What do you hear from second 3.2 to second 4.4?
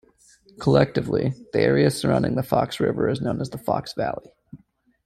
known as the Fox Valley.